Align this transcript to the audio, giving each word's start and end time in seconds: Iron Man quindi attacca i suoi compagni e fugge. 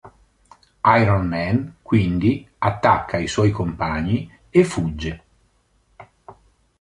Iron 0.95 1.27
Man 1.27 1.75
quindi 1.79 2.49
attacca 2.57 3.19
i 3.19 3.27
suoi 3.27 3.51
compagni 3.51 4.27
e 4.49 4.63
fugge. 4.63 5.23